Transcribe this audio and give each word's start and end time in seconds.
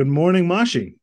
Good 0.00 0.08
morning, 0.08 0.46
Mashi. 0.48 0.94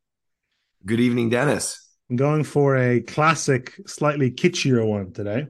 Good 0.83 0.99
evening, 0.99 1.29
Denis. 1.29 1.87
I'm 2.09 2.15
going 2.15 2.43
for 2.43 2.75
a 2.75 2.99
classic, 2.99 3.79
slightly 3.85 4.31
kitschier 4.31 4.83
one 4.83 5.13
today. 5.13 5.45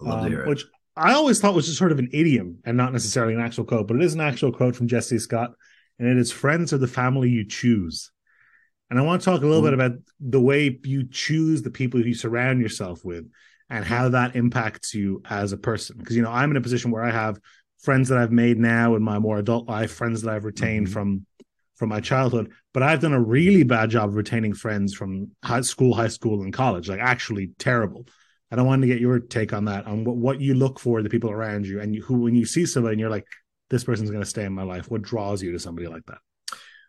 Um. 0.00 0.32
Which 0.46 0.64
I 0.96 1.12
always 1.12 1.42
thought 1.42 1.54
was 1.54 1.66
just 1.66 1.76
sort 1.76 1.92
of 1.92 1.98
an 1.98 2.08
idiom 2.10 2.60
and 2.64 2.78
not 2.78 2.94
necessarily 2.94 3.34
an 3.34 3.42
actual 3.42 3.64
quote, 3.64 3.86
but 3.86 3.98
it 3.98 4.02
is 4.02 4.14
an 4.14 4.22
actual 4.22 4.50
quote 4.50 4.76
from 4.76 4.88
Jess 4.88 5.08
C. 5.08 5.18
Scott, 5.18 5.52
and 5.98 6.08
it 6.08 6.16
is 6.16 6.32
"Friends 6.32 6.72
are 6.72 6.78
the 6.78 6.86
family 6.86 7.28
you 7.28 7.46
choose." 7.46 8.10
And 8.88 8.98
I 8.98 9.02
want 9.02 9.20
to 9.20 9.26
talk 9.26 9.42
a 9.42 9.46
little 9.46 9.60
bit 9.60 9.74
about 9.74 9.98
the 10.18 10.40
way 10.40 10.80
you 10.84 11.06
choose 11.06 11.60
the 11.60 11.70
people 11.70 12.00
you 12.00 12.14
surround 12.14 12.62
yourself 12.62 13.04
with, 13.04 13.26
and 13.68 13.84
how 13.84 14.08
that 14.08 14.36
impacts 14.36 14.94
you 14.94 15.20
as 15.28 15.52
a 15.52 15.58
person. 15.58 15.98
Because 15.98 16.16
you 16.16 16.22
know, 16.22 16.30
I'm 16.30 16.50
in 16.50 16.56
a 16.56 16.62
position 16.62 16.92
where 16.92 17.04
I 17.04 17.10
have 17.10 17.38
friends 17.82 18.08
that 18.08 18.16
I've 18.16 18.32
made 18.32 18.56
now 18.56 18.94
in 18.94 19.02
my 19.02 19.18
more 19.18 19.36
adult 19.36 19.68
life, 19.68 19.90
friends 19.90 20.22
that 20.22 20.34
I've 20.34 20.46
retained 20.46 20.86
Mhm. 20.88 20.92
from 20.92 21.26
from 21.76 21.88
my 21.88 22.00
childhood, 22.00 22.52
but 22.72 22.82
I've 22.82 23.00
done 23.00 23.12
a 23.12 23.20
really 23.20 23.62
bad 23.62 23.90
job 23.90 24.10
of 24.10 24.14
retaining 24.14 24.54
friends 24.54 24.94
from 24.94 25.32
high 25.44 25.62
school, 25.62 25.94
high 25.94 26.08
school, 26.08 26.42
and 26.42 26.52
college. 26.52 26.88
Like 26.88 27.00
actually 27.00 27.50
terrible. 27.58 28.06
And 28.50 28.60
I 28.60 28.64
wanted 28.64 28.82
to 28.82 28.92
get 28.92 29.00
your 29.00 29.18
take 29.18 29.52
on 29.52 29.64
that, 29.64 29.86
on 29.86 30.04
what, 30.04 30.16
what 30.16 30.40
you 30.40 30.54
look 30.54 30.78
for 30.78 31.02
the 31.02 31.08
people 31.08 31.30
around 31.30 31.66
you, 31.66 31.80
and 31.80 31.94
you, 31.94 32.02
who 32.02 32.20
when 32.20 32.34
you 32.34 32.46
see 32.46 32.66
somebody 32.66 32.92
and 32.92 33.00
you're 33.00 33.10
like, 33.10 33.26
this 33.70 33.84
person's 33.84 34.10
going 34.10 34.22
to 34.22 34.28
stay 34.28 34.44
in 34.44 34.52
my 34.52 34.62
life. 34.62 34.90
What 34.90 35.02
draws 35.02 35.42
you 35.42 35.52
to 35.52 35.58
somebody 35.58 35.88
like 35.88 36.04
that? 36.06 36.18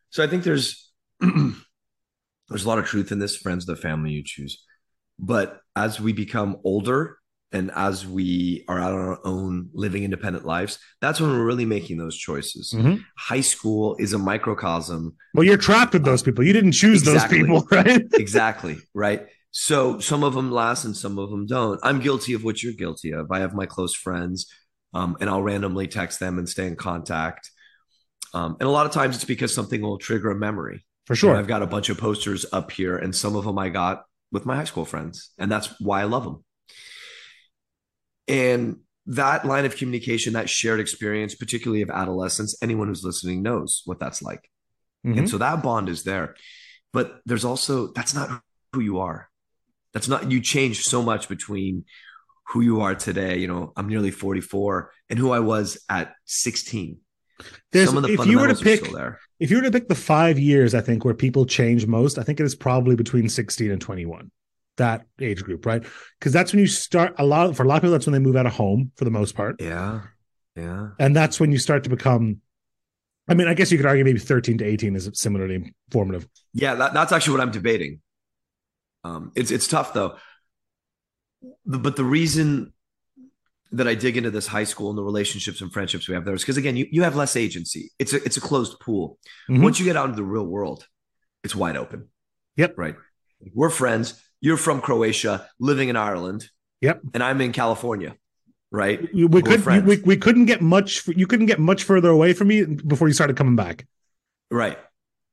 So 0.09 0.23
I 0.23 0.27
think 0.27 0.43
there's 0.43 0.91
there's 1.19 2.65
a 2.65 2.67
lot 2.67 2.79
of 2.79 2.85
truth 2.85 3.11
in 3.11 3.19
this. 3.19 3.35
Friends, 3.35 3.65
the 3.65 3.75
family 3.75 4.11
you 4.11 4.23
choose. 4.23 4.63
But 5.17 5.59
as 5.75 5.99
we 5.99 6.13
become 6.13 6.57
older 6.63 7.17
and 7.55 7.71
as 7.87 8.05
we 8.05 8.63
are 8.67 8.79
out 8.85 8.93
on 8.93 8.99
our 9.09 9.19
own, 9.23 9.69
living 9.73 10.03
independent 10.03 10.45
lives, 10.45 10.73
that's 11.01 11.19
when 11.21 11.29
we're 11.31 11.45
really 11.51 11.65
making 11.65 11.97
those 11.97 12.17
choices. 12.17 12.73
Mhm. 12.77 12.95
High 13.17 13.41
school 13.53 13.95
is 13.99 14.11
a 14.13 14.19
microcosm 14.31 15.01
Well, 15.33 15.45
you're 15.47 15.57
trapped 15.69 15.93
with 15.93 16.03
those 16.05 16.21
people. 16.21 16.43
You 16.43 16.53
didn't 16.53 16.73
choose 16.73 16.99
Exactly. 17.01 17.39
those 17.43 17.47
people, 17.47 17.67
right? 17.71 18.03
exactly 18.13 18.75
right 18.93 19.21
so 19.51 19.99
some 19.99 20.21
of 20.27 20.33
them 20.33 20.51
last 20.51 20.83
and 20.83 20.95
some 21.03 21.17
of 21.17 21.29
them 21.29 21.45
don't 21.45 21.79
i'm 21.87 21.99
guilty 22.07 22.33
of 22.33 22.43
what 22.43 22.61
you're 22.61 22.73
guilty 22.83 23.11
of 23.19 23.31
i 23.31 23.39
have 23.39 23.53
my 23.61 23.65
close 23.65 23.95
friends 24.05 24.37
um, 24.93 25.15
and 25.21 25.29
i'll 25.29 25.41
randomly 25.51 25.87
text 25.87 26.19
them 26.19 26.37
and 26.39 26.47
stay 26.49 26.67
in 26.67 26.75
contact 26.75 27.43
um, 28.33 28.57
and 28.59 28.67
a 28.67 28.71
lot 28.71 28.85
of 28.85 28.91
times 28.91 29.15
it's 29.15 29.23
because 29.33 29.53
something 29.53 29.81
will 29.81 29.97
trigger 29.97 30.29
a 30.31 30.35
memory 30.47 30.85
For 31.07 31.15
sure. 31.15 31.35
i've 31.37 31.47
got 31.47 31.61
a 31.61 31.67
bunch 31.67 31.87
of 31.89 31.97
posters 31.97 32.45
up 32.51 32.69
here 32.71 32.97
and 32.97 33.15
some 33.15 33.35
of 33.37 33.45
them 33.45 33.57
i 33.57 33.69
got 33.69 34.03
with 34.31 34.45
my 34.45 34.55
high 34.57 34.65
school 34.65 34.85
friends 34.85 35.31
and 35.37 35.49
that's 35.51 35.67
why 35.79 36.01
i 36.01 36.03
love 36.03 36.25
them 36.25 36.43
and 38.27 38.77
that 39.07 39.45
line 39.45 39.65
of 39.65 39.75
communication 39.77 40.33
that 40.33 40.49
shared 40.49 40.79
experience 40.79 41.35
particularly 41.35 41.81
of 41.83 41.89
adolescence 41.91 42.55
anyone 42.63 42.87
who's 42.87 43.03
listening 43.03 43.43
knows 43.43 43.83
what 43.85 43.99
that's 43.99 44.21
like 44.23 44.49
Mhm. 45.05 45.17
and 45.19 45.29
so 45.29 45.37
that 45.37 45.61
bond 45.61 45.87
is 45.89 46.03
there. 46.03 46.35
But 46.91 47.19
there's 47.25 47.45
also, 47.45 47.87
that's 47.93 48.13
not 48.15 48.41
who 48.73 48.79
you 48.79 48.99
are. 48.99 49.29
That's 49.93 50.07
not, 50.07 50.31
you 50.31 50.41
change 50.41 50.83
so 50.85 51.03
much 51.03 51.27
between 51.29 51.85
who 52.49 52.61
you 52.61 52.81
are 52.81 52.95
today. 52.95 53.37
You 53.37 53.47
know, 53.47 53.73
I'm 53.75 53.87
nearly 53.87 54.09
44 54.11 54.91
and 55.09 55.19
who 55.19 55.31
I 55.31 55.39
was 55.41 55.77
at 55.89 56.13
16. 56.25 56.97
There's- 57.71 57.89
Some 57.89 57.97
of 57.97 58.03
the 58.03 58.13
if 58.13 58.25
you 58.25 58.39
were 58.39 58.47
to 58.47 58.53
are 58.53 58.57
pick, 58.57 58.79
still 58.85 58.95
there. 58.97 59.19
if 59.39 59.51
you 59.51 59.57
were 59.57 59.63
to 59.63 59.71
pick 59.71 59.89
the 59.89 59.93
five 59.95 60.39
years, 60.39 60.73
I 60.73 60.81
think 60.81 61.03
where 61.05 61.13
people 61.13 61.45
change 61.45 61.85
most, 61.85 62.17
I 62.17 62.23
think 62.23 62.39
it 62.39 62.43
is 62.45 62.55
probably 62.55 62.95
between 62.95 63.27
16 63.29 63.69
and 63.71 63.81
21. 63.81 64.31
That 64.77 65.05
age 65.21 65.41
group, 65.43 65.65
right? 65.65 65.83
Because 66.19 66.33
that's 66.33 66.51
when 66.51 66.59
you 66.59 66.67
start. 66.67 67.15
A 67.17 67.25
lot 67.25 67.55
for 67.55 67.63
a 67.63 67.67
lot 67.67 67.77
of 67.77 67.81
people, 67.81 67.91
that's 67.93 68.05
when 68.05 68.13
they 68.13 68.19
move 68.19 68.35
out 68.35 68.45
of 68.45 68.53
home 68.53 68.91
for 68.97 69.05
the 69.05 69.11
most 69.11 69.35
part. 69.35 69.61
Yeah. 69.61 70.01
Yeah. 70.57 70.91
and 70.99 71.13
that's 71.13 71.37
when 71.37 71.51
you 71.51 71.57
start 71.57 71.83
to 71.83 71.89
become 71.89 72.39
i 73.27 73.33
mean 73.33 73.49
i 73.49 73.53
guess 73.53 73.73
you 73.73 73.77
could 73.77 73.85
argue 73.85 74.05
maybe 74.05 74.19
13 74.19 74.57
to 74.59 74.63
18 74.63 74.95
is 74.95 75.09
similarly 75.13 75.73
formative 75.91 76.29
Yeah. 76.53 76.75
That, 76.75 76.93
that's 76.93 77.11
actually 77.11 77.33
what 77.33 77.41
I'm 77.41 77.51
debating. 77.51 77.99
Um, 79.03 79.33
it's, 79.35 79.51
it's 79.51 79.67
tough 79.67 79.91
though. 79.93 80.15
The- 81.65 81.77
but 81.79 81.97
the 81.97 82.05
reason 82.05 82.71
that 83.73 83.85
I 83.87 83.95
dig 83.95 84.15
into 84.15 84.31
this 84.31 84.47
high 84.47 84.63
school 84.63 84.89
and 84.89 84.97
the 84.97 85.03
relationships 85.03 85.59
and 85.59 85.73
friendships 85.73 86.07
we 86.07 86.13
have 86.15 86.23
there 86.23 86.33
is 86.35 86.41
because 86.43 86.55
again, 86.55 86.77
you, 86.77 86.87
you 86.89 87.03
have 87.03 87.17
less 87.17 87.35
agency. 87.35 87.91
It's 87.99 88.13
a, 88.13 88.23
it's 88.23 88.37
a 88.37 88.41
closed 88.41 88.79
pool. 88.79 89.17
Mhm. 89.49 89.61
Once 89.61 89.77
you 89.79 89.83
get 89.85 89.97
out 89.97 90.05
into 90.05 90.15
the 90.15 90.23
real 90.23 90.45
world, 90.47 90.87
it's 91.43 91.53
wide 91.55 91.75
open. 91.75 92.07
Yep. 92.55 92.75
Right. 92.77 92.95
We're 93.53 93.69
friends. 93.69 94.21
You're 94.41 94.57
from 94.57 94.81
Croatia, 94.81 95.47
living 95.59 95.89
in 95.89 95.95
Ireland. 95.95 96.49
Yep. 96.81 97.01
And 97.13 97.23
I'm 97.23 97.41
in 97.41 97.51
California. 97.51 98.15
Right. 98.71 99.13
we, 99.13 99.25
we 99.25 99.41
could 99.41 99.63
friends. 99.63 99.85
we, 99.85 99.97
we 99.97 100.17
couldn't 100.17 100.45
get 100.45 100.61
much 100.61 101.07
you 101.07 101.27
couldn't 101.27 101.45
get 101.45 101.59
much 101.59 101.83
further 101.83 102.09
away 102.09 102.33
from 102.33 102.49
me 102.49 102.65
before 102.65 103.07
you 103.07 103.13
started 103.13 103.37
coming 103.37 103.55
back 103.55 103.85
Right. 104.51 104.77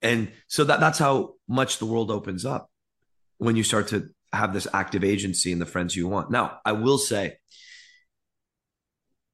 And 0.00 0.32
so 0.48 0.64
that 0.64 0.80
that's 0.80 0.98
how 0.98 1.34
much 1.48 1.78
the 1.78 1.86
world 1.86 2.10
opens 2.10 2.44
up 2.44 2.70
when 3.38 3.56
you 3.56 3.62
start 3.62 3.88
to 3.88 4.08
have 4.32 4.52
this 4.52 4.66
active 4.72 5.04
agency 5.04 5.52
in 5.52 5.58
the 5.58 5.66
friends 5.66 5.94
you 5.94 6.08
want. 6.08 6.30
Now, 6.30 6.60
I 6.64 6.72
will 6.72 6.98
say 6.98 7.36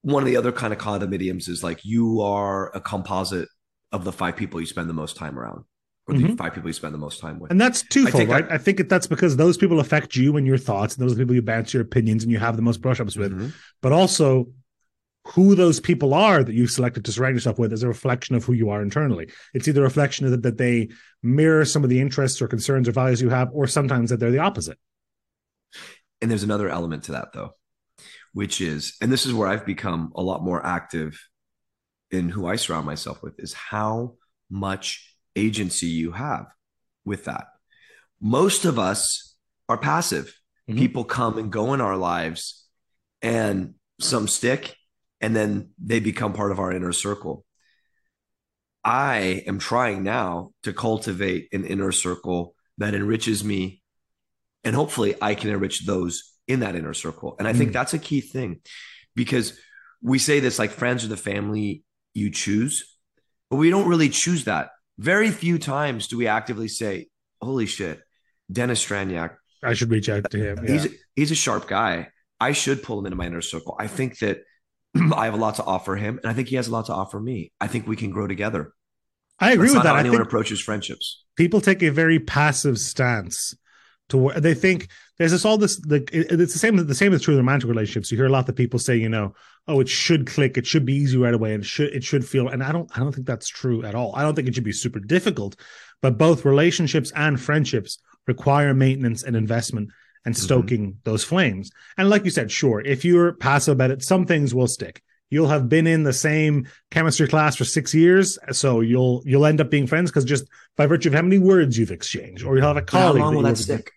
one 0.02 0.22
of 0.22 0.26
the 0.26 0.36
other 0.36 0.52
kind 0.52 0.72
of 0.72 0.78
condominiums 0.78 1.48
is 1.48 1.62
like 1.62 1.84
you 1.84 2.20
are 2.20 2.74
a 2.74 2.80
composite 2.80 3.48
of 3.92 4.04
the 4.04 4.12
five 4.12 4.36
people 4.36 4.60
you 4.60 4.66
spend 4.66 4.90
the 4.90 4.94
most 4.94 5.16
time 5.16 5.38
around, 5.38 5.64
or 6.08 6.14
the 6.14 6.24
Mhm. 6.24 6.38
five 6.38 6.54
people 6.54 6.68
you 6.68 6.72
spend 6.72 6.94
the 6.94 6.98
most 6.98 7.20
time 7.20 7.38
with. 7.38 7.50
and 7.50 7.60
that's 7.60 7.82
twofold 7.82 8.14
think 8.14 8.30
right 8.30 8.50
I- 8.50 8.54
I, 8.54 8.58
think 8.58 8.88
that's 8.88 9.06
because 9.06 9.36
those 9.36 9.56
people 9.58 9.78
affect 9.78 10.16
you 10.16 10.36
and 10.36 10.46
your 10.46 10.56
thoughts 10.58 10.96
and 10.96 11.02
those 11.04 11.12
are 11.12 11.16
the 11.16 11.22
people 11.22 11.34
you 11.34 11.42
bounce 11.42 11.74
your 11.74 11.82
opinions 11.82 12.22
and 12.22 12.32
you 12.32 12.38
have 12.38 12.56
the 12.56 12.62
most 12.62 12.80
brush-ups 12.80 13.16
with 13.16 13.32
Mhm. 13.32 13.52
but 13.82 13.92
also 13.92 14.50
who 15.34 15.54
those 15.54 15.78
people 15.80 16.14
are 16.14 16.42
that 16.42 16.54
you've 16.54 16.70
selected 16.70 17.04
to 17.04 17.12
surround 17.12 17.34
yourself 17.36 17.58
with 17.58 17.72
is 17.72 17.82
a 17.82 17.88
reflection 17.88 18.34
of 18.34 18.44
who 18.46 18.54
you 18.54 18.70
are 18.70 18.80
internally. 18.80 19.28
It's 19.52 19.68
either 19.68 19.82
a 19.82 19.84
reflection 19.84 20.24
of 20.24 20.30
that, 20.30 20.42
that 20.42 20.56
they 20.56 20.88
mirror 21.22 21.66
some 21.66 21.84
of 21.84 21.90
the 21.90 22.00
interests 22.00 22.40
or 22.40 22.48
concerns 22.48 22.88
or 22.88 22.92
values 22.92 23.20
you 23.20 23.28
have, 23.28 23.50
or 23.52 23.66
sometimes 23.66 24.08
that 24.08 24.20
they're 24.20 24.30
the 24.30 24.38
opposite. 24.38 24.78
And 26.22 26.30
there's 26.30 26.44
another 26.44 26.70
element 26.70 27.04
to 27.04 27.12
that, 27.12 27.34
though, 27.34 27.50
which 28.32 28.62
is, 28.62 28.96
and 29.02 29.12
this 29.12 29.26
is 29.26 29.34
where 29.34 29.48
I've 29.48 29.66
become 29.66 30.12
a 30.16 30.22
lot 30.22 30.42
more 30.42 30.64
active 30.64 31.20
in 32.10 32.30
who 32.30 32.46
I 32.46 32.56
surround 32.56 32.86
myself 32.86 33.22
with, 33.22 33.38
is 33.38 33.52
how 33.52 34.14
much 34.48 35.14
agency 35.38 35.86
you 35.86 36.12
have 36.12 36.46
with 37.04 37.24
that. 37.24 37.46
Most 38.20 38.64
of 38.64 38.78
us 38.78 39.36
are 39.68 39.78
passive. 39.78 40.34
Mhm. 40.68 40.78
People 40.78 41.04
come 41.04 41.38
and 41.38 41.50
go 41.52 41.72
in 41.74 41.80
our 41.80 41.96
lives, 41.96 42.66
and 43.22 43.74
some 44.00 44.28
stick, 44.28 44.76
and 45.20 45.34
then 45.34 45.70
they 45.78 46.00
become 46.00 46.32
part 46.32 46.52
of 46.52 46.58
our 46.60 46.72
inner 46.72 46.92
circle. 46.92 47.44
I 48.84 49.42
am 49.46 49.58
trying 49.58 50.02
now 50.02 50.52
to 50.62 50.72
cultivate 50.72 51.48
an 51.52 51.64
inner 51.64 51.92
circle 51.92 52.54
that 52.78 52.94
enriches 52.94 53.42
me 53.44 53.82
and 54.64 54.74
hopefully 54.74 55.14
I 55.20 55.34
can 55.34 55.50
enrich 55.50 55.86
those 55.86 56.32
in 56.46 56.60
that 56.60 56.74
inner 56.74 56.94
circle. 56.94 57.36
And 57.38 57.46
I 57.46 57.52
think 57.52 57.70
Mm. 57.70 57.74
that's 57.74 57.94
a 57.94 57.98
key 57.98 58.20
thing 58.20 58.60
because 59.14 59.58
we 60.02 60.18
say 60.18 60.40
this 60.40 60.58
like 60.58 60.70
friends 60.70 61.04
are 61.04 61.08
the 61.08 61.16
family 61.16 61.84
you 62.14 62.30
choose, 62.30 62.96
but 63.50 63.56
we 63.56 63.70
don't 63.70 63.88
really 63.88 64.08
choose 64.08 64.44
that. 64.44 64.70
Very 64.98 65.30
few 65.30 65.58
times 65.58 66.08
do 66.08 66.16
we 66.18 66.26
actively 66.26 66.68
say, 66.68 67.08
"Holy 67.40 67.66
shit, 67.66 68.00
Denis 68.50 68.84
Stranjak, 68.84 69.36
I 69.62 69.74
should 69.74 69.90
reach 69.90 70.08
out 70.08 70.30
to 70.30 70.38
him. 70.38 70.64
Yeah. 70.64 70.72
he's 70.72 70.86
he's 71.14 71.30
a 71.30 71.34
sharp 71.36 71.68
guy. 71.68 72.08
I 72.40 72.52
should 72.52 72.82
pull 72.82 72.98
him 72.98 73.06
into 73.06 73.16
my 73.16 73.26
inner 73.26 73.40
circle. 73.40 73.76
I 73.78 73.86
think 73.88 74.18
that 74.20 74.40
I 75.14 75.24
have 75.26 75.34
a 75.34 75.38
lot 75.38 75.56
to 75.56 75.64
offer 75.64 75.96
him, 75.96 76.18
and 76.22 76.30
I 76.30 76.34
think 76.34 76.48
he 76.48 76.56
has 76.56 76.68
a 76.68 76.72
lot 76.72 76.86
to 76.86 76.92
offer 76.94 77.20
me. 77.20 77.52
I 77.60 77.66
think 77.66 77.86
we 77.86 77.96
can 77.96 78.10
grow 78.10 78.26
together. 78.26 78.72
I 79.40 79.52
agree 79.52 79.66
That's 79.68 79.74
with 79.74 79.82
that. 79.84 79.88
how 79.90 79.94
I 79.94 80.00
anyone 80.00 80.18
think 80.18 80.26
approaches 80.28 80.60
friendships. 80.60 81.22
people 81.36 81.60
take 81.60 81.82
a 81.82 81.90
very 81.90 82.18
passive 82.18 82.78
stance 82.78 83.54
to 84.08 84.16
where 84.16 84.40
they 84.40 84.54
think 84.54 84.88
there's 85.18 85.32
this 85.32 85.44
all 85.44 85.58
this 85.58 85.80
like 85.86 86.10
it- 86.12 86.40
it's 86.40 86.52
the 86.52 86.58
same 86.58 86.76
the 86.76 86.94
same 86.94 87.12
is 87.12 87.22
true 87.22 87.34
in 87.34 87.38
romantic 87.38 87.68
relationships 87.68 88.10
you 88.10 88.16
hear 88.16 88.26
a 88.26 88.30
lot 88.30 88.48
of 88.48 88.56
people 88.56 88.78
say 88.78 88.96
you 88.96 89.08
know 89.08 89.34
oh 89.66 89.80
it 89.80 89.88
should 89.88 90.26
click 90.26 90.56
it 90.56 90.66
should 90.66 90.84
be 90.86 90.94
easy 90.94 91.16
right 91.18 91.34
away 91.34 91.52
and 91.54 91.62
it 91.62 91.66
should 91.66 91.92
it 91.92 92.02
should 92.04 92.24
feel 92.26 92.48
and 92.48 92.62
i 92.62 92.72
don't 92.72 92.90
i 92.96 93.00
don't 93.00 93.14
think 93.14 93.26
that's 93.26 93.48
true 93.48 93.84
at 93.84 93.94
all 93.94 94.14
i 94.16 94.22
don't 94.22 94.34
think 94.34 94.48
it 94.48 94.54
should 94.54 94.64
be 94.64 94.72
super 94.72 95.00
difficult 95.00 95.56
but 96.02 96.16
both 96.18 96.44
relationships 96.44 97.12
and 97.16 97.40
friendships 97.40 97.98
require 98.26 98.72
maintenance 98.74 99.22
and 99.22 99.36
investment 99.36 99.90
and 100.24 100.34
Mhm. 100.34 100.38
stoking 100.38 100.96
those 101.04 101.24
flames 101.24 101.70
and 101.96 102.08
like 102.10 102.24
you 102.24 102.30
said 102.30 102.50
sure 102.50 102.80
if 102.80 103.04
you're 103.04 103.32
passive 103.34 103.72
about 103.72 103.90
it 103.90 104.02
some 104.02 104.24
things 104.26 104.54
will 104.54 104.66
stick 104.66 105.02
you'll 105.30 105.48
have 105.48 105.68
been 105.68 105.86
in 105.86 106.04
the 106.04 106.12
same 106.12 106.66
chemistry 106.90 107.28
class 107.28 107.54
for 107.56 107.64
six 107.64 107.94
years 107.94 108.38
so 108.52 108.80
you'll 108.80 109.22
you'll 109.26 109.44
end 109.46 109.60
up 109.60 109.70
being 109.70 109.86
friends 109.86 110.10
because 110.10 110.24
just 110.24 110.44
by 110.76 110.86
virtue 110.86 111.08
of 111.10 111.14
how 111.14 111.20
many 111.22 111.38
words 111.38 111.76
you've 111.78 111.90
exchanged 111.90 112.44
or 112.44 112.56
you'll 112.56 112.66
have 112.66 112.76
a 112.78 112.82
But 112.82 112.90
how 112.92 113.12
long 113.12 113.34
will 113.34 113.42
that 113.42 113.58
stick? 113.58 113.92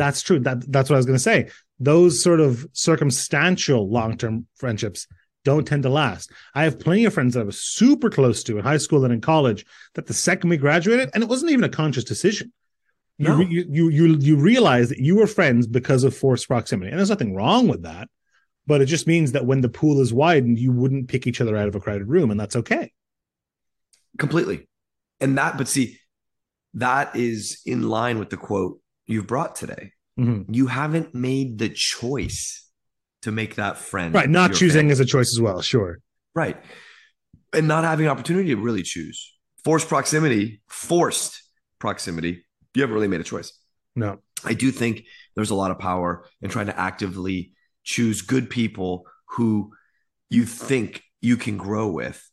That's 0.00 0.22
true. 0.22 0.38
That 0.40 0.58
that's 0.72 0.88
what 0.88 0.96
i 0.96 0.98
was 0.98 1.06
going 1.06 1.18
to 1.18 1.22
say. 1.22 1.50
Those 1.78 2.22
sort 2.22 2.40
of 2.40 2.66
circumstantial 2.72 3.90
long-term 3.90 4.46
friendships 4.56 5.06
don't 5.44 5.66
tend 5.66 5.82
to 5.82 5.90
last. 5.90 6.30
I 6.54 6.64
have 6.64 6.80
plenty 6.80 7.04
of 7.04 7.12
friends 7.12 7.34
that 7.34 7.40
i 7.40 7.44
was 7.44 7.60
super 7.60 8.08
close 8.08 8.42
to 8.44 8.56
in 8.58 8.64
high 8.64 8.78
school 8.78 9.04
and 9.04 9.12
in 9.12 9.20
college 9.20 9.66
that 9.94 10.06
the 10.06 10.14
second 10.14 10.48
we 10.48 10.56
graduated 10.56 11.10
and 11.12 11.22
it 11.22 11.28
wasn't 11.28 11.52
even 11.52 11.64
a 11.64 11.68
conscious 11.68 12.04
decision. 12.04 12.50
You, 13.18 13.28
No. 13.28 13.40
you 13.40 13.66
you 13.68 13.88
you 13.90 14.16
you 14.18 14.36
realize 14.36 14.88
that 14.88 14.98
you 14.98 15.16
were 15.16 15.26
friends 15.26 15.66
because 15.66 16.02
of 16.04 16.16
forced 16.16 16.48
proximity 16.48 16.90
and 16.90 16.98
there's 16.98 17.10
nothing 17.10 17.34
wrong 17.34 17.68
with 17.68 17.82
that 17.82 18.08
but 18.66 18.80
it 18.80 18.86
just 18.86 19.06
means 19.06 19.32
that 19.32 19.44
when 19.44 19.60
the 19.60 19.68
pool 19.68 20.00
is 20.00 20.10
widened 20.14 20.58
you 20.58 20.72
wouldn't 20.72 21.08
pick 21.08 21.26
each 21.26 21.42
other 21.42 21.54
out 21.58 21.68
of 21.68 21.74
a 21.74 21.80
crowded 21.80 22.08
room 22.08 22.30
and 22.30 22.40
that's 22.40 22.56
okay. 22.56 22.90
Completely. 24.18 24.66
And 25.20 25.36
that 25.36 25.58
but 25.58 25.68
see 25.68 25.98
that 26.74 27.16
is 27.16 27.60
in 27.66 27.82
line 27.82 28.18
with 28.18 28.30
the 28.30 28.38
quote 28.38 28.80
you've 29.10 29.26
brought 29.26 29.56
today. 29.56 29.92
Mhm. 30.18 30.46
You 30.54 30.66
haven't 30.66 31.14
made 31.14 31.58
the 31.58 31.68
choice 31.68 32.68
to 33.22 33.32
make 33.32 33.56
that 33.56 33.78
friend. 33.78 34.14
Right. 34.14 34.28
Not 34.28 34.54
choosing 34.54 34.82
family. 34.82 34.92
is 34.92 35.00
a 35.00 35.04
choice 35.04 35.32
as 35.34 35.40
well. 35.40 35.60
Sure. 35.62 35.98
Right. 36.34 36.56
And 37.52 37.66
not 37.68 37.84
having 37.84 38.06
opportunity 38.06 38.50
to 38.50 38.56
really 38.56 38.82
choose. 38.82 39.36
Forced 39.64 39.88
proximity, 39.88 40.62
forced 40.68 41.42
proximity. 41.78 42.46
You 42.74 42.82
haven't 42.82 42.94
really 42.94 43.08
made 43.08 43.20
a 43.20 43.24
choice. 43.24 43.52
No. 43.96 44.20
I 44.44 44.54
do 44.54 44.70
think 44.70 45.04
there's 45.34 45.50
a 45.50 45.54
lot 45.54 45.70
of 45.70 45.78
power 45.78 46.26
in 46.40 46.50
trying 46.50 46.66
to 46.66 46.78
actively 46.78 47.52
choose 47.84 48.22
good 48.22 48.48
people 48.48 49.06
who 49.30 49.72
you 50.30 50.44
think 50.44 51.02
you 51.20 51.36
can 51.36 51.56
grow 51.56 51.88
with 51.90 52.26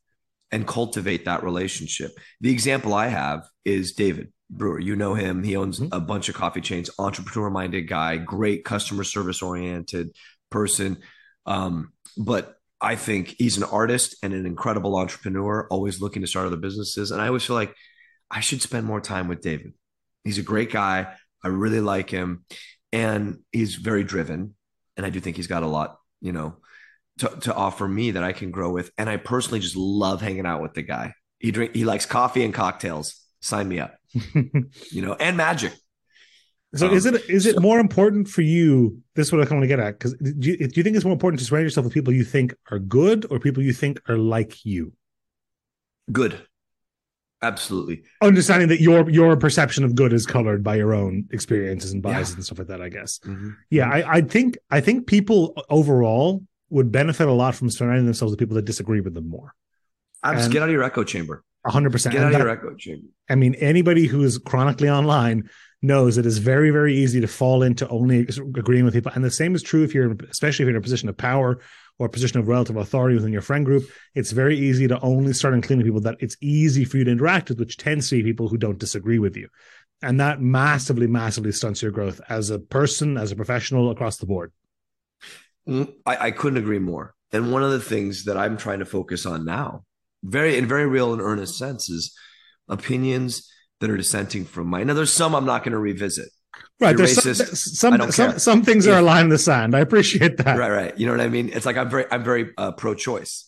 and 0.52 0.66
cultivate 0.68 1.26
that 1.26 1.44
relationship. 1.44 2.12
The 2.40 2.52
example 2.52 2.94
I 2.94 3.08
have 3.08 3.44
is 3.66 3.94
David 3.94 4.32
Brewer. 4.50 4.80
You 4.80 4.96
know 4.96 5.14
him. 5.14 5.44
He 5.44 5.56
owns 5.56 5.80
Mhm. 5.80 5.90
a 5.92 6.00
bunch 6.00 6.30
of 6.30 6.36
coffee 6.36 6.62
chains, 6.62 6.90
entrepreneur 6.98 7.50
minded 7.50 7.82
guy, 7.88 8.18
great 8.18 8.64
customer 8.64 9.04
service 9.04 9.42
oriented 9.42 10.16
person. 10.50 11.00
Um, 11.46 11.92
but 12.18 12.56
I 12.80 12.96
think 12.96 13.36
he's 13.38 13.58
an 13.58 13.64
artist 13.64 14.16
and 14.24 14.34
an 14.34 14.46
incredible 14.46 14.96
entrepreneur, 14.98 15.68
always 15.70 16.02
looking 16.02 16.22
to 16.22 16.28
start 16.28 16.48
other 16.48 16.58
businesses. 16.58 17.12
And 17.12 17.22
I 17.22 17.28
always 17.28 17.44
feel 17.44 17.56
like 17.56 17.74
I 18.30 18.40
should 18.40 18.62
spend 18.62 18.86
more 18.86 19.02
time 19.02 19.28
with 19.28 19.42
David. 19.42 19.74
He's 20.24 20.38
a 20.38 20.44
great 20.44 20.72
guy. 20.72 21.14
I 21.44 21.48
really 21.48 21.80
like 21.82 22.10
him. 22.10 22.46
And 22.94 23.40
he's 23.52 23.76
very 23.76 24.04
driven. 24.04 24.56
And 24.96 25.06
I 25.06 25.10
do 25.10 25.20
think 25.20 25.36
he's 25.36 25.48
got 25.48 25.64
a 25.64 25.68
lot, 25.68 25.98
you 26.22 26.32
know, 26.32 26.58
to, 27.20 27.28
to 27.42 27.54
offer 27.54 27.88
me 27.88 28.12
that 28.12 28.24
I 28.24 28.32
can 28.34 28.52
grow 28.52 28.72
with. 28.72 28.92
And 28.98 29.10
I 29.10 29.18
personally 29.18 29.60
just 29.60 29.76
love 29.76 30.22
hanging 30.22 30.46
out 30.46 30.62
with 30.62 30.74
the 30.74 30.84
guy. 30.84 31.14
He 31.40 31.52
drink 31.52 31.76
he 31.76 31.86
likes 31.86 32.06
coffee 32.06 32.44
and 32.44 32.54
cocktails. 32.54 33.16
Sign 33.42 33.68
me 33.68 33.80
up, 33.80 33.96
you 34.92 35.02
know, 35.02 35.14
and 35.14 35.38
magic. 35.38 35.74
So 36.76 36.88
Um, 36.90 36.94
is 36.96 37.06
it 37.06 37.30
is 37.30 37.46
it 37.46 37.60
more 37.62 37.80
important 37.80 38.28
for 38.28 38.42
you? 38.42 39.02
This 39.16 39.28
is 39.28 39.34
what 39.34 39.40
I 39.48 39.50
want 39.54 39.64
to 39.64 39.68
get 39.68 39.80
at. 39.80 39.98
Because 39.98 40.14
do 40.16 40.50
you, 40.52 40.58
do 40.58 40.74
you 40.76 40.84
think 40.84 40.96
it's 40.96 41.06
more 41.06 41.14
important 41.14 41.40
to 41.40 41.46
surround 41.46 41.64
yourself 41.64 41.86
with 41.86 41.94
people 41.94 42.14
you 42.14 42.26
think 42.26 42.54
are 42.72 42.80
good 42.80 43.26
or 43.30 43.40
people 43.40 43.64
you 43.64 43.74
think 43.74 44.02
are 44.10 44.18
like 44.18 44.66
you? 44.66 44.92
Good. 46.12 46.40
Absolutely. 47.42 48.04
Understanding 48.22 48.68
that 48.70 48.82
your 48.82 49.10
your 49.10 49.38
perception 49.38 49.84
of 49.84 49.94
good 49.96 50.12
is 50.12 50.26
colored 50.26 50.64
by 50.64 50.76
your 50.76 50.94
own 50.94 51.28
experiences 51.32 51.92
and 51.94 52.02
biases 52.02 52.32
Yeah. 52.34 52.36
and 52.38 52.46
stuff 52.46 52.58
like 52.60 52.68
that. 52.68 52.82
I 52.82 52.90
guess. 52.90 53.20
Mhm. 53.20 53.56
Yeah, 53.70 53.90
I, 53.90 54.18
I 54.18 54.22
think 54.22 54.58
I 54.72 54.82
think 54.82 55.06
people 55.08 55.54
overall 55.70 56.44
would 56.70 56.92
benefit 56.92 57.28
a 57.28 57.32
lot 57.32 57.56
from 57.56 57.70
surrounding 57.70 58.06
themselves 58.06 58.32
with 58.32 58.40
people 58.40 58.56
that 58.56 58.66
disagree 58.66 59.02
with 59.02 59.14
them 59.14 59.30
more. 59.30 59.54
And- 60.24 60.52
get 60.52 60.64
out 60.64 60.70
of 60.70 60.74
your 60.74 60.84
echo 60.84 61.04
chamber. 61.04 61.44
Hundred 61.70 61.92
percent. 61.92 62.14
Get 62.14 62.24
out 62.24 62.34
of 62.34 62.40
your 62.40 62.50
echo 62.50 62.76
chamber. 62.76 63.08
I 63.30 63.36
mean, 63.36 63.56
anybody 63.56 64.08
who 64.08 64.24
is 64.24 64.38
chronically 64.38 64.90
online 64.90 65.50
knows 65.82 66.18
it 66.18 66.26
is 66.26 66.40
very, 66.40 66.72
very 66.72 66.96
easy 66.96 67.22
to 67.22 67.28
fall 67.28 67.62
into 67.62 67.88
only 67.90 68.28
agreeing 68.56 68.86
with 68.86 68.94
people. 68.94 69.12
And 69.14 69.24
the 69.24 69.32
same 69.32 69.54
is 69.54 69.62
true 69.62 69.84
if 69.84 69.94
you're, 69.94 70.16
especially 70.30 70.64
if 70.64 70.68
you're 70.68 70.76
in 70.76 70.78
a 70.78 70.82
position 70.82 71.08
of 71.08 71.18
power 71.18 71.60
or 72.00 72.08
a 72.08 72.10
position 72.10 72.40
of 72.40 72.48
relative 72.48 72.78
authority 72.78 73.16
within 73.16 73.32
your 73.32 73.42
friend 73.42 73.66
group. 73.66 73.90
It's 74.16 74.32
very 74.32 74.58
easy 74.58 74.88
to 74.88 75.00
only 75.02 75.34
start 75.34 75.54
including 75.54 75.86
people 75.86 76.02
that 76.02 76.18
it's 76.20 76.38
easy 76.42 76.84
for 76.84 76.98
you 76.98 77.04
to 77.04 77.12
interact 77.12 77.50
with, 77.50 77.60
which 77.60 77.78
tends 77.78 78.10
to 78.10 78.16
be 78.16 78.24
people 78.24 78.48
who 78.48 78.58
don't 78.58 78.80
disagree 78.80 79.20
with 79.20 79.36
you. 79.36 79.50
And 80.02 80.20
that 80.20 80.42
massively, 80.42 81.08
massively 81.08 81.52
stunts 81.52 81.82
your 81.82 81.92
growth 81.92 82.22
as 82.30 82.50
a 82.50 82.60
person, 82.60 83.18
as 83.18 83.32
a 83.32 83.36
professional 83.36 83.90
across 83.90 84.18
the 84.18 84.28
board. 84.28 84.52
Mm, 85.68 85.92
I, 86.06 86.28
I 86.28 86.32
couldn't 86.32 86.60
agree 86.60 86.80
more. 86.80 87.16
And 87.32 87.52
one 87.52 87.64
of 87.64 87.72
the 87.72 87.80
things 87.80 88.26
that 88.26 88.38
I'm 88.38 88.58
trying 88.58 88.80
to 88.80 88.86
focus 88.86 89.26
on 89.26 89.44
now, 89.44 89.84
very 90.24 90.58
in 90.58 90.68
very 90.68 90.86
real 90.88 91.14
and 91.14 91.22
earnest 91.22 91.58
senses 91.58 92.16
opinions 92.70 93.50
that 93.80 93.90
are 93.90 93.98
dissenting 93.98 94.46
from 94.46 94.68
mine. 94.68 94.88
Now, 94.88 94.94
there's 94.94 95.14
some 95.14 95.36
I'm 95.36 95.46
not 95.46 95.64
going 95.64 95.72
to 95.74 95.78
revisit. 95.80 96.30
Right. 96.80 96.98
You're 96.98 97.06
There's 97.08 97.18
racist. 97.18 97.56
some, 97.56 97.98
some, 97.98 98.12
some, 98.12 98.40
some 98.40 98.64
things 98.64 98.86
If- 98.88 98.94
are 98.94 99.00
a 99.00 99.02
line 99.02 99.26
in 99.26 99.30
the 99.30 99.38
sand. 99.38 99.76
I 99.76 99.80
appreciate 99.80 100.38
that. 100.38 100.58
Right, 100.58 100.72
right. 100.72 100.98
You 100.98 101.06
know 101.06 101.12
what 101.12 101.22
I 101.22 101.30
mean? 101.30 101.50
It's 101.54 101.66
like 101.66 101.78
I'm 101.78 101.90
very, 101.90 102.06
I'm 102.12 102.24
very 102.24 102.52
uh, 102.58 102.72
pro-choice. 102.72 103.46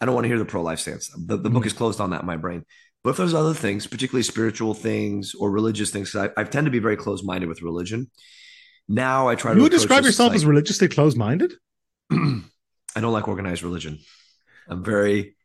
I 0.00 0.06
don't 0.06 0.14
want 0.14 0.24
to 0.24 0.28
hear 0.28 0.38
the 0.38 0.44
pro-life 0.44 0.80
stance. 0.80 1.08
The, 1.16 1.36
the 1.36 1.50
book 1.50 1.62
Mhm. 1.64 1.66
is 1.66 1.72
closed 1.72 2.00
on 2.00 2.10
that 2.10 2.20
in 2.20 2.26
my 2.26 2.36
brain. 2.36 2.64
But 3.02 3.10
if 3.10 3.16
there's 3.16 3.34
other 3.34 3.54
things, 3.54 3.86
particularly 3.86 4.22
spiritual 4.22 4.74
things 4.74 5.34
or 5.38 5.50
religious 5.50 5.90
things, 5.90 6.14
I, 6.16 6.30
I 6.36 6.44
tend 6.44 6.64
to 6.66 6.70
be 6.70 6.78
very 6.78 6.96
close-minded 6.96 7.48
with 7.48 7.62
religion. 7.62 8.10
Now 8.88 9.28
I 9.28 9.34
try 9.34 9.54
to 9.54 9.60
You 9.60 9.68
describe 9.68 10.04
yourself 10.04 10.30
like- 10.30 10.36
as 10.36 10.44
religiously 10.46 10.88
closed 10.88 11.16
minded? 11.16 11.52
I 12.12 13.00
don't 13.00 13.12
like 13.12 13.28
organized 13.28 13.62
religion. 13.62 13.98
I'm 14.68 14.82
very 14.84 15.36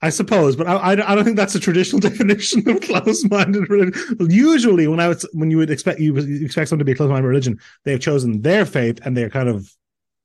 I 0.00 0.10
suppose, 0.10 0.54
but 0.54 0.68
I, 0.68 0.76
I, 0.76 0.90
I 0.92 1.14
don't 1.16 1.24
think 1.24 1.36
that's 1.36 1.56
a 1.56 1.60
traditional 1.60 2.00
definition 2.10 2.68
of 2.68 2.80
closed-minded 2.80 3.68
religion. 3.68 4.16
Usually, 4.30 4.86
when 4.86 5.00
I 5.00 5.08
was 5.08 5.28
when 5.32 5.50
you 5.50 5.56
would 5.58 5.70
expect 5.70 5.98
you 5.98 6.14
would 6.14 6.28
expect 6.42 6.68
someone 6.68 6.78
to 6.80 6.84
be 6.84 6.92
a 6.92 6.94
closed-minded 6.94 7.26
religion, 7.26 7.58
they've 7.84 8.00
chosen 8.00 8.42
their 8.42 8.64
faith 8.64 9.00
and 9.04 9.16
they're 9.16 9.30
kind 9.30 9.48
of 9.48 9.68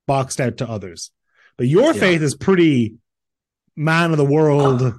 boxed 0.06 0.40
out 0.40 0.58
to 0.58 0.70
others. 0.70 1.12
But 1.58 1.68
your 1.68 1.94
Yeah. 1.94 2.00
faith 2.00 2.22
is 2.22 2.36
pretty 2.36 2.96
man 3.76 4.12
of 4.12 4.18
the 4.18 4.26
world. 4.26 4.82
Uh, 4.82 4.92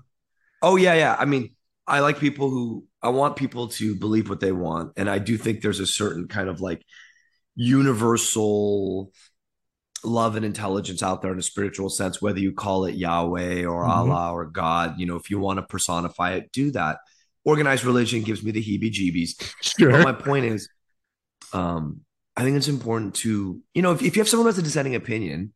Oh 0.62 0.76
yeah, 0.76 0.94
yeah. 0.94 1.14
I 1.18 1.26
mean, 1.26 1.54
I 1.86 2.00
like 2.00 2.18
people 2.18 2.48
who 2.48 2.86
I 3.02 3.10
want 3.10 3.36
people 3.36 3.68
to 3.68 3.94
believe 3.94 4.30
what 4.30 4.40
they 4.40 4.50
want, 4.52 4.94
and 4.96 5.10
I 5.10 5.18
do 5.18 5.36
think 5.36 5.60
there's 5.60 5.80
a 5.80 5.86
certain 5.86 6.26
kind 6.26 6.48
of 6.48 6.60
like 6.62 6.82
universal 7.54 9.12
love 10.04 10.36
and 10.36 10.44
intelligence 10.44 11.02
out 11.02 11.22
there 11.22 11.32
in 11.32 11.38
a 11.38 11.42
spiritual 11.42 11.88
sense, 11.90 12.20
whether 12.22 12.38
you 12.38 12.52
call 12.52 12.84
it 12.84 12.94
Yahweh 12.94 13.64
or 13.64 13.84
Mhm. 13.84 13.88
Allah 13.88 14.32
or 14.32 14.44
God. 14.46 14.98
You 14.98 15.06
know, 15.06 15.16
if 15.16 15.30
you 15.30 15.38
want 15.38 15.58
to 15.58 15.62
personify 15.62 16.32
it, 16.34 16.52
do 16.52 16.70
that. 16.72 16.98
Organized 17.44 17.84
religion 17.84 18.22
gives 18.22 18.42
me 18.42 18.50
the 18.50 18.62
heebie-jeebies. 18.62 19.52
sure. 19.78 19.90
But 19.90 20.04
my 20.04 20.12
point 20.12 20.46
is, 20.46 20.68
um, 21.52 22.00
I 22.36 22.42
think 22.42 22.56
it's 22.56 22.68
important 22.68 23.14
to, 23.16 23.60
you 23.74 23.82
know, 23.82 23.92
if, 23.92 24.02
if 24.02 24.16
you 24.16 24.20
have 24.20 24.28
someone 24.28 24.46
has 24.46 24.58
a 24.58 24.62
dissenting 24.62 24.94
opinion 24.94 25.52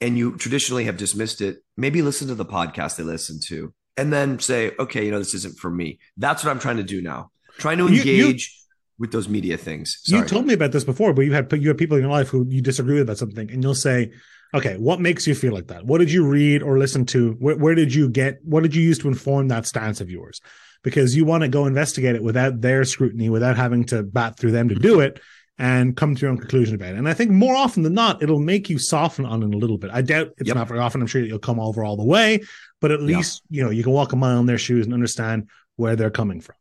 and 0.00 0.16
you 0.16 0.36
traditionally 0.36 0.84
have 0.84 0.96
dismissed 0.96 1.40
it, 1.40 1.58
maybe 1.76 2.02
listen 2.02 2.28
to 2.28 2.34
the 2.34 2.44
podcast 2.44 2.96
they 2.96 3.02
listen 3.02 3.38
to 3.46 3.72
and 3.96 4.12
then 4.12 4.38
say, 4.38 4.72
okay, 4.78 5.04
you 5.04 5.10
know, 5.10 5.18
this 5.18 5.34
isn't 5.34 5.58
for 5.58 5.70
me. 5.70 5.98
That's 6.16 6.44
what 6.44 6.50
I'm 6.50 6.58
trying 6.58 6.76
to 6.78 6.82
do 6.82 7.02
now. 7.02 7.30
Trying 7.58 7.78
to 7.78 7.84
You- 7.92 8.02
you- 8.02 8.24
engage 8.26 8.54
with 8.98 9.12
those 9.12 9.28
media 9.28 9.56
things. 9.56 10.00
You 10.06 10.24
told 10.24 10.46
me 10.46 10.54
about 10.54 10.72
this 10.72 10.84
before, 10.84 11.12
but 11.12 11.22
you 11.22 11.32
had 11.32 11.52
you 11.52 11.68
have 11.68 11.76
people 11.76 11.96
in 11.96 12.02
your 12.02 12.12
life 12.12 12.28
who 12.28 12.46
you 12.48 12.62
disagree 12.62 12.94
with 12.94 13.02
about 13.02 13.18
something, 13.18 13.50
and 13.50 13.62
you'll 13.62 13.74
say, 13.74 14.12
"Okay, 14.54 14.76
what 14.76 15.00
makes 15.00 15.26
you 15.26 15.34
feel 15.34 15.52
like 15.52 15.68
that? 15.68 15.86
What 15.86 15.98
did 15.98 16.10
you 16.10 16.26
read 16.26 16.62
or 16.62 16.78
listen 16.78 17.04
to? 17.06 17.32
Where, 17.32 17.56
where 17.56 17.74
did 17.74 17.94
you 17.94 18.08
get? 18.08 18.38
What 18.42 18.62
did 18.62 18.74
you 18.74 18.82
use 18.82 18.98
to 19.00 19.08
inform 19.08 19.48
that 19.48 19.66
stance 19.66 20.00
of 20.00 20.10
yours?" 20.10 20.40
Because 20.82 21.16
you 21.16 21.24
want 21.24 21.42
to 21.42 21.48
go 21.48 21.66
investigate 21.66 22.14
it 22.14 22.22
without 22.22 22.60
their 22.60 22.84
scrutiny, 22.84 23.28
without 23.28 23.56
having 23.56 23.84
to 23.86 24.02
bat 24.02 24.38
through 24.38 24.52
them 24.52 24.68
to 24.68 24.74
do 24.76 25.00
it, 25.00 25.20
and 25.58 25.96
come 25.96 26.14
to 26.14 26.20
your 26.20 26.30
own 26.30 26.38
conclusion 26.38 26.74
about 26.76 26.94
it. 26.94 26.98
And 26.98 27.08
I 27.08 27.14
think 27.14 27.30
more 27.30 27.56
often 27.56 27.82
than 27.82 27.94
not, 27.94 28.22
it'll 28.22 28.38
make 28.38 28.70
you 28.70 28.78
soften 28.78 29.26
on 29.26 29.42
it 29.42 29.54
a 29.54 29.58
little 29.58 29.78
bit. 29.78 29.90
I 29.92 30.02
doubt 30.02 30.28
it's 30.38 30.48
Yep. 30.48 30.56
not 30.56 30.68
very 30.68 30.80
often. 30.80 31.00
I'm 31.00 31.06
sure 31.06 31.22
that 31.22 31.28
you'll 31.28 31.38
come 31.38 31.58
over 31.58 31.82
all 31.84 31.96
the 31.96 32.04
way, 32.04 32.40
but 32.80 32.92
at 32.92 33.00
Yeah. 33.00 33.06
least 33.06 33.42
you 33.50 33.62
know 33.64 33.70
you 33.70 33.82
can 33.82 33.92
walk 33.92 34.12
a 34.12 34.16
mile 34.16 34.38
in 34.38 34.46
their 34.46 34.58
shoes 34.58 34.84
and 34.86 34.94
understand 34.94 35.48
where 35.76 35.96
they're 35.96 36.10
coming 36.10 36.40
from. 36.40 36.54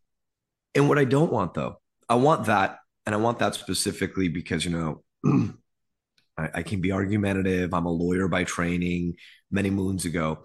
And 0.73 0.89
what 0.89 0.97
I 0.97 1.05
don't 1.05 1.31
want 1.31 1.53
though, 1.53 1.79
I 2.07 2.15
want 2.15 2.45
that, 2.45 2.79
and 3.05 3.15
I 3.15 3.17
want 3.17 3.39
that 3.39 3.55
specifically 3.55 4.27
because 4.27 4.65
you 4.65 4.71
know, 4.71 5.03
I, 6.37 6.49
I 6.55 6.63
can 6.63 6.81
be 6.81 6.91
argumentative. 6.91 7.73
I'm 7.73 7.85
a 7.85 7.91
lawyer 7.91 8.27
by 8.27 8.43
training. 8.43 9.15
Many 9.51 9.69
moons 9.69 10.05
ago, 10.05 10.43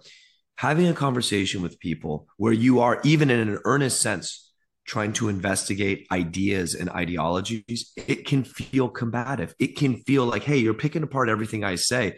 having 0.55 0.87
a 0.87 0.93
conversation 0.93 1.61
with 1.61 1.79
people 1.79 2.27
where 2.37 2.53
you 2.53 2.79
are 2.79 3.01
even 3.03 3.29
in 3.29 3.49
an 3.49 3.59
earnest 3.65 4.01
sense 4.01 4.51
trying 4.85 5.13
to 5.13 5.27
investigate 5.27 6.07
ideas 6.11 6.75
and 6.75 6.89
ideologies, 6.89 7.91
it 7.95 8.25
can 8.25 8.43
feel 8.43 8.87
combative. 8.89 9.53
It 9.59 9.75
can 9.75 9.97
feel 9.97 10.25
like, 10.25 10.43
hey, 10.43 10.57
you're 10.57 10.73
picking 10.73 11.03
apart 11.03 11.29
everything 11.29 11.63
I 11.63 11.75
say, 11.75 12.17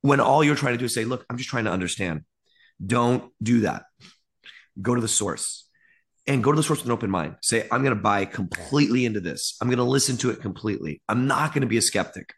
when 0.00 0.20
all 0.20 0.42
you're 0.42 0.56
trying 0.56 0.74
to 0.74 0.78
do 0.78 0.86
is 0.86 0.94
say, 0.94 1.04
look, 1.04 1.24
I'm 1.28 1.36
just 1.36 1.50
trying 1.50 1.64
to 1.64 1.72
understand. 1.72 2.22
Don't 2.84 3.30
do 3.42 3.60
that. 3.60 3.84
Go 4.80 4.94
to 4.94 5.00
the 5.00 5.08
source 5.08 5.68
and 6.26 6.42
go 6.42 6.52
to 6.52 6.56
the 6.56 6.62
source 6.62 6.80
with 6.80 6.86
an 6.86 6.92
open 6.92 7.10
mind. 7.10 7.36
Say, 7.42 7.66
I'm 7.70 7.82
going 7.82 7.96
to 7.96 8.00
buy 8.00 8.24
completely 8.24 9.04
into 9.04 9.20
this. 9.20 9.56
I'm 9.60 9.68
going 9.68 9.78
to 9.78 9.84
listen 9.84 10.16
to 10.18 10.30
it 10.30 10.40
completely. 10.40 11.02
I'm 11.08 11.26
not 11.26 11.52
going 11.52 11.62
to 11.62 11.66
be 11.66 11.78
a 11.78 11.82
skeptic. 11.82 12.32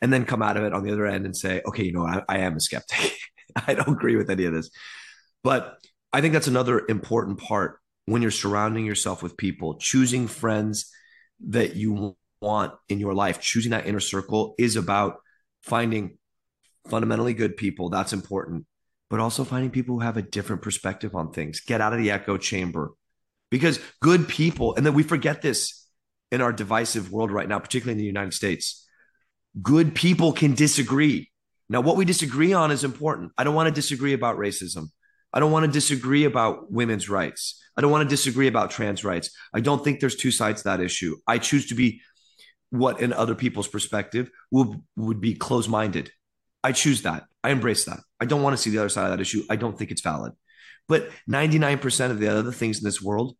And 0.00 0.12
then 0.12 0.24
come 0.24 0.42
out 0.42 0.56
of 0.56 0.64
it 0.64 0.74
on 0.74 0.84
the 0.84 0.92
other 0.92 1.06
end 1.06 1.24
and 1.24 1.36
say, 1.36 1.62
okay, 1.66 1.84
you 1.84 1.92
know, 1.92 2.04
I, 2.04 2.22
I 2.28 2.38
am 2.38 2.56
a 2.56 2.60
skeptic. 2.60 3.16
I 3.66 3.74
don't 3.74 3.88
agree 3.88 4.16
with 4.16 4.28
any 4.28 4.44
of 4.44 4.52
this. 4.52 4.70
But 5.42 5.78
I 6.12 6.20
think 6.20 6.32
that's 6.32 6.48
another 6.48 6.84
important 6.88 7.38
part 7.38 7.78
when 8.06 8.20
you're 8.20 8.30
surrounding 8.30 8.84
yourself 8.84 9.22
with 9.22 9.36
people, 9.36 9.74
choosing 9.74 10.26
friends 10.26 10.90
that 11.48 11.76
you 11.76 12.16
want 12.42 12.74
in 12.88 12.98
your 13.00 13.14
life, 13.14 13.40
choosing 13.40 13.70
that 13.70 13.86
inner 13.86 14.00
circle 14.00 14.54
is 14.58 14.76
about 14.76 15.16
finding 15.62 16.18
fundamentally 16.88 17.32
good 17.32 17.56
people. 17.56 17.88
That's 17.88 18.12
important 18.12 18.66
but 19.14 19.20
also 19.20 19.44
finding 19.44 19.70
people 19.70 19.94
who 19.94 20.00
have 20.00 20.16
a 20.16 20.22
different 20.22 20.60
perspective 20.60 21.14
on 21.14 21.30
things. 21.30 21.60
Get 21.60 21.80
out 21.80 21.92
of 21.92 22.00
the 22.00 22.10
echo 22.10 22.36
chamber 22.36 22.94
because 23.48 23.78
good 24.02 24.26
people, 24.26 24.74
and 24.74 24.84
then 24.84 24.92
we 24.92 25.04
forget 25.04 25.40
this 25.40 25.86
in 26.32 26.40
our 26.40 26.52
divisive 26.52 27.12
world 27.12 27.30
right 27.30 27.48
now, 27.48 27.60
particularly 27.60 27.92
in 27.92 27.98
the 27.98 28.04
United 28.04 28.34
States. 28.34 28.84
Good 29.62 29.94
people 29.94 30.32
can 30.32 30.54
disagree. 30.54 31.30
Now, 31.68 31.80
what 31.80 31.96
we 31.96 32.04
disagree 32.04 32.52
on 32.54 32.72
is 32.72 32.82
important. 32.82 33.30
I 33.38 33.44
don't 33.44 33.54
want 33.54 33.68
to 33.68 33.72
disagree 33.72 34.14
about 34.14 34.36
racism. 34.36 34.86
I 35.32 35.38
don't 35.38 35.52
want 35.52 35.64
to 35.64 35.70
disagree 35.70 36.24
about 36.24 36.72
women's 36.72 37.08
rights. 37.08 37.62
I 37.76 37.82
don't 37.82 37.92
want 37.92 38.02
to 38.02 38.12
disagree 38.12 38.48
about 38.48 38.72
trans 38.72 39.04
rights. 39.04 39.30
I 39.54 39.60
don't 39.60 39.84
think 39.84 40.00
there's 40.00 40.16
two 40.16 40.32
sides 40.32 40.62
to 40.62 40.70
that 40.70 40.80
issue. 40.80 41.14
I 41.24 41.38
choose 41.38 41.68
to 41.68 41.76
be 41.76 42.00
what 42.70 43.00
in 43.00 43.12
other 43.12 43.36
people's 43.36 43.68
perspective 43.68 44.28
would 44.50 44.82
would 44.96 45.20
be 45.20 45.34
closed-minded. 45.34 46.10
I 46.64 46.72
choose 46.72 47.02
that. 47.02 47.24
I 47.44 47.50
embrace 47.50 47.84
that. 47.84 48.00
I 48.20 48.24
don't 48.24 48.42
want 48.42 48.54
to 48.56 48.62
see 48.62 48.70
the 48.70 48.78
other 48.78 48.88
side 48.88 49.04
of 49.04 49.10
that 49.10 49.20
issue. 49.20 49.44
I 49.48 49.56
don't 49.56 49.78
think 49.78 49.90
it's 49.92 50.00
valid. 50.00 50.32
But 50.88 51.10
99% 51.30 52.10
of 52.10 52.18
the 52.18 52.28
other 52.28 52.52
things 52.52 52.78
in 52.78 52.84
this 52.84 53.00
world, 53.00 53.36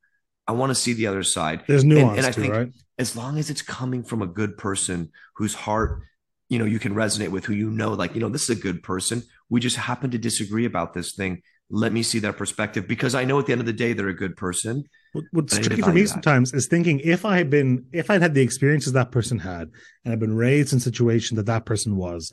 I 0.46 0.52
want 0.52 0.70
to 0.70 0.74
see 0.74 0.92
the 0.92 1.06
other 1.08 1.22
side. 1.22 1.64
There's 1.66 1.84
nuance, 1.84 2.10
and, 2.10 2.18
and 2.18 2.26
I 2.26 2.30
too, 2.30 2.40
think 2.42 2.54
right? 2.54 2.72
as 2.98 3.16
long 3.16 3.38
as 3.38 3.50
it's 3.50 3.62
coming 3.62 4.02
from 4.04 4.22
a 4.22 4.26
good 4.26 4.56
person 4.58 5.10
whose 5.36 5.54
heart 5.54 6.02
you 6.50 6.58
know 6.58 6.66
you 6.66 6.78
can 6.78 6.94
resonate 6.94 7.30
with 7.30 7.46
who 7.46 7.54
you 7.54 7.70
know 7.70 7.94
like 7.94 8.14
you 8.14 8.20
know 8.20 8.28
this 8.28 8.48
is 8.50 8.58
a 8.58 8.60
good 8.60 8.82
person 8.82 9.22
we 9.48 9.58
just 9.60 9.76
happen 9.76 10.10
to 10.10 10.18
disagree 10.18 10.66
about 10.66 10.92
this 10.92 11.14
thing 11.14 11.40
let 11.70 11.90
me 11.90 12.02
see 12.02 12.18
their 12.18 12.34
perspective 12.34 12.86
because 12.86 13.14
i 13.14 13.24
know 13.24 13.38
at 13.40 13.46
the 13.46 13.52
end 13.52 13.62
of 13.62 13.66
the 13.66 13.72
day 13.72 13.94
they're 13.94 14.08
a 14.08 14.14
good 14.14 14.36
person 14.36 14.84
What- 15.14 15.24
What's 15.32 15.54
I 15.54 15.56
need 15.56 15.62
to 15.62 15.68
tricky 15.70 15.82
for 15.82 15.92
me 15.92 16.02
that. 16.02 16.08
sometimes 16.08 16.52
is 16.52 16.66
thinking 16.66 17.00
if 17.00 17.24
I 17.24 17.38
had 17.38 17.48
been, 17.48 17.86
if 17.92 18.10
I'd 18.10 18.20
had 18.20 18.34
the 18.34 18.42
experiences 18.42 18.92
that 18.92 19.10
person 19.10 19.38
had, 19.38 19.70
and 20.04 20.12
I'd 20.12 20.20
been 20.20 20.36
raised 20.36 20.72
in 20.72 20.78
a 20.78 20.80
situation 20.82 21.36
that 21.38 21.46
that 21.46 21.64
person 21.64 21.96
was, 21.96 22.32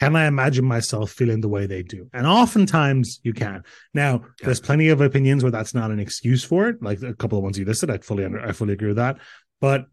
can 0.00 0.16
I 0.16 0.26
imagine 0.26 0.64
myself 0.64 1.12
feeling 1.12 1.40
the 1.40 1.48
way 1.48 1.66
they 1.66 1.82
do? 1.82 2.08
And 2.12 2.26
oftentimes 2.26 3.20
you 3.22 3.32
can. 3.32 3.62
Now, 3.92 4.22
Yeah. 4.40 4.46
there's 4.46 4.60
plenty 4.60 4.88
of 4.88 5.00
opinions 5.00 5.42
where 5.44 5.52
that's 5.52 5.74
not 5.74 5.90
an 5.90 6.00
excuse 6.00 6.42
for 6.42 6.68
it, 6.68 6.82
like 6.82 7.02
a 7.02 7.14
couple 7.14 7.38
of 7.38 7.44
ones 7.44 7.58
you 7.58 7.64
listed. 7.64 7.90
I 7.90 7.98
fully 7.98 8.24
under, 8.24 8.40
I 8.40 8.52
fully 8.52 8.72
agree 8.72 8.88
with 8.88 8.96
that. 8.96 9.18
But 9.60 9.86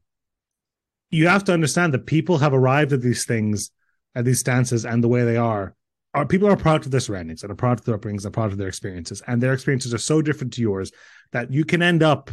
you 1.12 1.28
have 1.28 1.44
to 1.46 1.54
understand 1.54 1.94
that 1.94 2.06
people 2.06 2.40
have 2.40 2.54
arrived 2.54 2.94
at 2.94 3.02
these 3.02 3.26
things, 3.26 3.70
at 4.16 4.26
these 4.26 4.40
stances, 4.40 4.86
and 4.86 5.04
the 5.04 5.08
way 5.08 5.24
they 5.24 5.38
are. 5.38 5.76
Are 6.14 6.26
people 6.26 6.48
are 6.48 6.54
a 6.54 6.58
product 6.58 6.86
of 6.86 6.92
their 6.92 7.00
surroundings 7.00 7.44
and 7.44 7.52
a 7.52 7.56
product 7.56 7.82
of 7.82 7.86
their 7.86 7.98
upbringings, 7.98 8.26
a 8.26 8.32
product 8.32 8.54
of 8.54 8.58
their 8.58 8.68
experiences, 8.68 9.22
and 9.28 9.42
their 9.42 9.54
experiences 9.54 9.94
are 9.94 9.98
so 10.00 10.22
different 10.22 10.54
to 10.54 10.62
yours 10.62 10.92
that 11.32 11.54
you 11.54 11.64
can 11.64 11.82
end 11.82 12.04
up, 12.04 12.32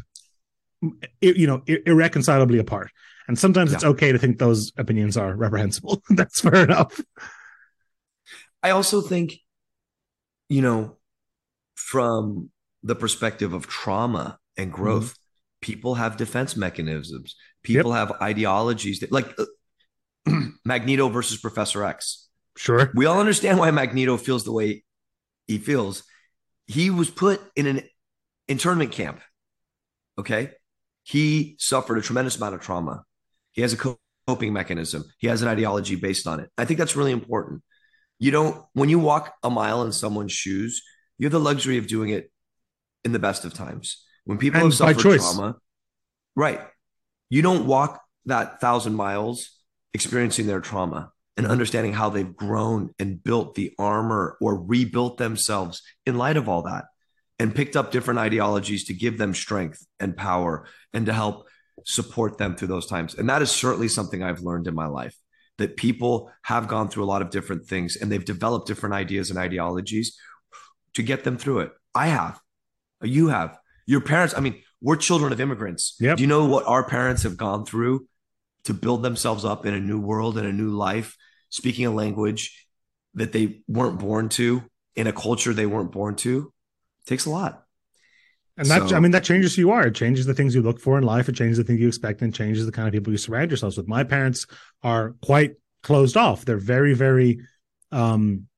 you 1.20 1.46
know, 1.46 1.62
irreconcilably 1.87 2.58
apart. 2.58 2.90
And 3.28 3.38
sometimes 3.38 3.72
it's 3.72 3.84
okay 3.84 4.10
to 4.10 4.18
think 4.18 4.38
those 4.38 4.72
opinions 4.78 5.16
are 5.16 5.37
reprehensible. 5.37 6.02
That's 6.10 6.40
fair 6.40 6.64
enough. 6.64 6.98
I 8.68 8.70
also 8.70 9.00
think 9.00 9.34
you 10.48 10.62
know 10.62 10.96
from 11.75 12.50
the 12.82 12.94
perspective 12.94 13.52
of 13.52 13.66
trauma 13.66 14.38
and 14.56 14.72
growth 14.72 15.14
people 15.60 15.94
have 15.94 16.16
defense 16.16 16.56
mechanisms 16.56 17.34
people 17.62 17.92
have 17.92 18.12
ideologies 18.22 19.00
that 19.00 19.10
like 19.12 19.34
uh, 19.38 20.32
magneto 20.64 21.08
versus 21.08 21.38
professor 21.38 21.84
x 21.84 22.28
Sure. 22.58 22.90
we 22.96 23.06
all 23.06 23.20
understand 23.20 23.60
why 23.60 23.70
Magneto 23.70 24.16
feels 24.16 24.42
the 24.42 24.50
way 24.50 24.82
he 25.46 25.58
feels. 25.58 26.02
He 26.66 26.90
was 26.90 27.08
put 27.08 27.40
in 27.54 27.66
an 27.68 27.82
internment 28.48 28.90
camp. 28.90 29.20
Okay. 30.18 30.50
He 31.04 31.54
suffered 31.60 31.98
a 31.98 32.02
tremendous 32.02 32.37
amount 32.37 32.56
of 32.56 32.60
trauma. 32.60 33.04
He 33.52 33.62
has 33.62 33.72
a 33.72 33.96
coping 34.26 34.52
mechanism. 34.52 35.04
He 35.18 35.28
has 35.28 35.40
an 35.40 35.48
ideology 35.48 35.94
based 35.94 36.26
on 36.26 36.40
it. 36.40 36.50
I 36.58 36.64
think 36.64 36.78
that's 36.78 36.96
really 36.96 37.12
important. 37.12 37.62
You 38.18 38.30
don't, 38.30 38.64
when 38.72 38.88
you 38.88 38.98
walk 38.98 39.34
a 39.42 39.50
mile 39.50 39.82
in 39.82 39.92
someone's 39.92 40.32
shoes, 40.32 40.82
you 41.18 41.26
have 41.26 41.32
the 41.32 41.40
luxury 41.40 41.78
of 41.78 41.87
doing 41.87 42.10
it 42.10 42.30
in 43.04 43.12
the 43.12 43.18
best 43.18 43.44
of 43.44 43.54
times. 43.54 44.04
When 44.25 44.38
people 44.38 44.60
And 44.60 44.66
have 44.66 44.75
suffered 44.75 45.18
trauma, 45.18 45.56
right. 46.34 46.60
You 47.30 47.42
don't 47.42 47.66
walk 47.66 48.02
that 48.26 48.60
thousand 48.60 48.94
miles 48.94 49.50
experiencing 49.94 50.46
their 50.46 50.60
trauma 50.60 51.12
and 51.37 51.46
understanding 51.46 51.92
how 51.92 52.10
they've 52.10 52.34
grown 52.34 52.94
and 52.98 53.22
built 53.22 53.54
the 53.54 53.72
armor 53.78 54.37
or 54.40 54.60
rebuilt 54.60 55.18
themselves 55.18 55.82
in 56.04 56.18
light 56.18 56.37
of 56.37 56.48
all 56.48 56.62
that 56.62 56.87
and 57.38 57.54
picked 57.54 57.76
up 57.76 57.92
different 57.92 58.18
ideologies 58.18 58.84
to 58.84 58.94
give 58.94 59.18
them 59.18 59.34
strength 59.34 59.87
and 60.00 60.16
power 60.16 60.66
and 60.92 61.06
to 61.06 61.12
help 61.12 61.46
support 61.87 62.38
them 62.38 62.56
through 62.56 62.68
those 62.68 62.87
times. 62.87 63.14
And 63.14 63.28
that 63.30 63.42
is 63.42 63.50
certainly 63.50 63.88
something 63.88 64.22
I've 64.22 64.40
learned 64.40 64.66
in 64.66 64.75
my 64.75 64.87
life 64.87 65.16
that 65.58 65.76
people 65.76 66.30
have 66.42 66.68
gone 66.68 66.88
through 66.88 67.04
a 67.04 67.06
lot 67.06 67.20
of 67.20 67.30
different 67.30 67.66
things 67.66 67.96
and 67.96 68.10
they've 68.10 68.24
developed 68.24 68.66
different 68.66 68.94
ideas 68.94 69.30
and 69.30 69.38
ideologies 69.38 70.16
to 70.94 71.02
get 71.02 71.24
them 71.24 71.36
through 71.36 71.60
it. 71.60 71.72
I 71.94 72.08
have. 72.08 72.40
You 73.02 73.28
have. 73.28 73.58
Your 73.86 74.00
parents, 74.00 74.34
I 74.36 74.40
mean, 74.40 74.62
we're 74.80 74.96
children 74.96 75.32
of 75.32 75.40
immigrants. 75.40 75.96
Yep. 76.00 76.16
Do 76.18 76.22
you 76.22 76.28
know 76.28 76.46
what 76.46 76.66
our 76.66 76.84
parents 76.84 77.22
have 77.24 77.36
gone 77.36 77.64
through 77.64 78.06
to 78.64 78.74
build 78.74 79.02
themselves 79.02 79.44
up 79.44 79.66
in 79.66 79.74
a 79.74 79.80
new 79.80 80.00
world 80.00 80.38
and 80.38 80.46
a 80.46 80.52
new 80.52 80.70
life, 80.70 81.16
speaking 81.50 81.86
a 81.86 81.90
language 81.90 82.66
that 83.14 83.32
they 83.32 83.62
weren't 83.66 83.98
born 83.98 84.28
to, 84.30 84.62
in 84.94 85.06
a 85.06 85.12
culture 85.12 85.52
they 85.52 85.66
weren't 85.66 85.92
born 85.92 86.14
to? 86.16 86.52
It 87.04 87.08
takes 87.08 87.26
a 87.26 87.30
lot. 87.30 87.64
And 88.58 88.68
that, 88.68 88.88
So- 88.88 88.96
I 88.96 89.00
mean, 89.00 89.12
that 89.12 89.24
changes 89.24 89.54
who 89.54 89.62
you 89.62 89.70
are. 89.70 89.86
It 89.86 89.94
changes 89.94 90.26
the 90.26 90.34
things 90.34 90.54
you 90.54 90.62
look 90.62 90.80
for 90.80 90.98
in 90.98 91.04
life. 91.04 91.28
It 91.28 91.36
changes 91.36 91.56
the 91.58 91.64
things 91.64 91.80
you 91.80 91.88
expect 91.88 92.20
and 92.22 92.34
changes 92.34 92.66
the 92.66 92.72
kind 92.72 92.88
of 92.88 92.92
people 92.92 93.12
you 93.12 93.16
surround 93.18 93.50
yourselves 93.50 93.76
with. 93.76 93.88
My 93.88 94.04
parents 94.04 94.46
are 94.82 95.14
quite 95.22 95.54
closed 95.82 96.16
off. 96.16 96.44
They're 96.44 96.56
very, 96.58 96.92
very, 96.92 97.40
um, 97.92 98.48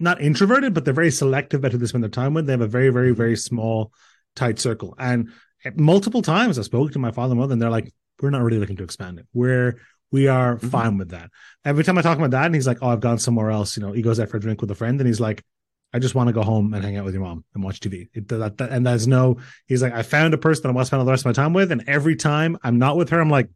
not 0.00 0.20
introverted, 0.20 0.72
but 0.72 0.84
they're 0.84 0.94
very 0.94 1.10
selective 1.10 1.60
about 1.60 1.72
who 1.72 1.78
they 1.78 1.86
spend 1.86 2.02
their 2.02 2.10
time 2.10 2.32
with. 2.34 2.46
They 2.46 2.52
have 2.54 2.62
a 2.62 2.66
very, 2.66 2.88
very, 2.88 3.12
very 3.12 3.36
small, 3.36 3.92
tight 4.34 4.58
circle. 4.58 4.94
And 4.98 5.28
multiple 5.76 6.22
times 6.22 6.58
I 6.58 6.62
spoke 6.62 6.92
to 6.92 6.98
my 6.98 7.10
father 7.12 7.32
and 7.32 7.40
mother, 7.40 7.52
and 7.52 7.60
they're 7.60 7.68
like, 7.68 7.92
"We're 8.22 8.30
not 8.30 8.42
really 8.42 8.58
looking 8.58 8.76
to 8.76 8.84
expand 8.84 9.18
it. 9.18 9.26
We're 9.34 9.78
we 10.10 10.26
are 10.26 10.56
Mhm. 10.56 10.70
fine 10.70 10.98
with 10.98 11.10
that." 11.10 11.30
Every 11.64 11.84
time 11.84 11.98
I 11.98 12.02
talk 12.02 12.16
about 12.18 12.30
that, 12.30 12.46
and 12.46 12.54
he's 12.54 12.66
like, 12.66 12.78
"Oh, 12.80 12.88
I've 12.88 13.00
gone 13.00 13.18
somewhere 13.18 13.50
else." 13.50 13.76
You 13.76 13.82
know, 13.82 13.92
he 13.92 14.00
goes 14.02 14.18
out 14.18 14.30
for 14.30 14.38
a 14.38 14.40
drink 14.40 14.60
with 14.62 14.70
a 14.70 14.74
friend, 14.74 14.98
and 15.00 15.06
he's 15.06 15.20
like, 15.20 15.44
I 15.92 15.98
just 15.98 16.14
want 16.14 16.28
to 16.28 16.32
go 16.32 16.42
home 16.42 16.72
and 16.74 16.84
hang 16.84 16.96
out 16.96 17.04
with 17.04 17.14
your 17.14 17.22
mom 17.24 17.44
and 17.54 17.64
watch 17.64 17.80
TV. 17.80 18.08
It, 18.14 18.28
that, 18.28 18.58
that, 18.58 18.70
and 18.70 18.86
there's 18.86 19.08
no, 19.08 19.38
he's 19.66 19.82
like, 19.82 19.92
I 19.92 20.02
found 20.02 20.34
a 20.34 20.38
person 20.38 20.62
that 20.62 20.68
I 20.68 20.72
want 20.72 20.84
to 20.84 20.86
spend 20.86 21.06
the 21.06 21.10
rest 21.10 21.22
of 21.22 21.26
my 21.26 21.32
time 21.32 21.52
with. 21.52 21.72
And 21.72 21.82
every 21.88 22.14
time 22.16 22.56
I'm 22.62 22.78
not 22.78 22.96
with 22.96 23.08
her, 23.10 23.20
I'm 23.20 23.30
like, 23.30 23.48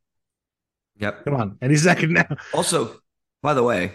Yep. 0.99 1.25
come 1.25 1.35
on, 1.35 1.59
any 1.63 1.77
second 1.89 2.13
now. 2.13 2.27
Also, 2.53 2.99
by 3.43 3.55
the 3.55 3.63
way, 3.63 3.93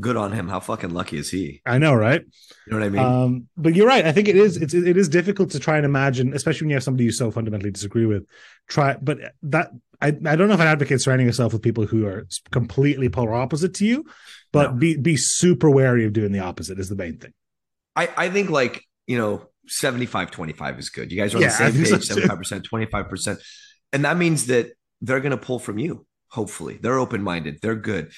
good 0.00 0.16
on 0.16 0.32
him. 0.32 0.48
How 0.48 0.60
fucking 0.60 0.90
lucky 0.90 1.16
is 1.18 1.30
he? 1.30 1.60
I 1.66 1.78
know, 1.78 1.94
right? 1.94 2.22
You 2.66 2.72
know 2.72 2.78
what 2.78 2.86
I 2.86 2.88
mean? 2.90 3.02
Um, 3.02 3.48
but 3.56 3.74
you're 3.74 3.86
right. 3.86 4.06
I 4.06 4.12
think 4.12 4.28
it 4.28 4.36
is, 4.36 4.56
it's, 4.56 4.72
it 4.74 4.96
is 4.96 5.08
difficult 5.08 5.50
to 5.50 5.58
try 5.58 5.76
and 5.76 5.84
imagine, 5.84 6.32
especially 6.34 6.64
when 6.66 6.70
you 6.70 6.76
have 6.76 6.82
somebody 6.82 7.04
you 7.04 7.12
so 7.12 7.30
fundamentally 7.30 7.70
disagree 7.70 8.06
with. 8.06 8.24
Try, 8.68 8.96
but 9.00 9.18
that, 9.42 9.70
I, 10.00 10.08
I 10.08 10.36
don't 10.36 10.48
know 10.48 10.54
if 10.54 10.60
I'd 10.60 10.66
advocate 10.66 11.00
surrounding 11.00 11.26
yourself 11.26 11.52
with 11.52 11.62
people 11.62 11.86
who 11.86 12.06
are 12.06 12.26
completely 12.50 13.08
polar 13.08 13.34
opposite 13.34 13.74
to 13.74 13.86
you, 13.86 14.04
but 14.50 14.72
No. 14.72 14.78
be, 14.78 14.96
be 14.96 15.16
super 15.16 15.70
wary 15.70 16.04
of 16.04 16.12
doing 16.12 16.32
the 16.32 16.40
opposite 16.40 16.78
is 16.78 16.88
the 16.88 16.96
main 16.96 17.18
thing. 17.18 17.32
I, 17.96 18.08
I 18.16 18.28
think 18.30 18.50
like, 18.50 18.84
you 19.06 19.18
know, 19.18 19.46
75 19.68 20.30
25 20.30 20.78
is 20.78 20.88
good. 20.90 21.12
You 21.12 21.18
guys 21.18 21.34
are 21.34 21.38
on 21.38 21.42
Yeah, 21.42 21.48
the 21.48 21.72
same 21.72 21.84
page, 21.98 22.04
so 22.04 22.16
75%, 22.16 22.62
25%. 22.62 23.38
And 23.92 24.04
that 24.04 24.16
means 24.16 24.46
that 24.46 24.72
they're 25.00 25.20
going 25.20 25.30
to 25.32 25.36
pull 25.36 25.58
from 25.58 25.78
you, 25.78 26.06
hopefully. 26.28 26.78
They're 26.80 26.98
open 26.98 27.22
minded, 27.22 27.58
they're 27.62 27.74
good. 27.76 28.12